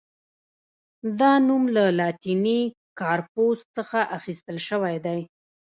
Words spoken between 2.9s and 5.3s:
«کارپوس» څخه اخیستل شوی دی.